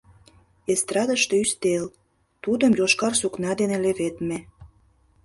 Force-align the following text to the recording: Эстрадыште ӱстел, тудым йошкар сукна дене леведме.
Эстрадыште 0.71 1.35
ӱстел, 1.43 1.85
тудым 2.43 2.71
йошкар 2.79 3.13
сукна 3.21 3.51
дене 3.59 3.77
леведме. 3.83 4.37